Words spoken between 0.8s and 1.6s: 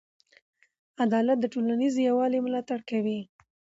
عدالت د